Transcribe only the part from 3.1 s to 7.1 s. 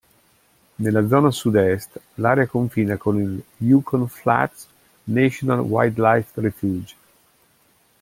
il Yukon Flats National Wildlife Refuge.